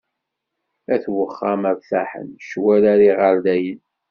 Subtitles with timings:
[0.93, 3.81] At uxxam rtaḥen, ccwal ar iɣerdayen.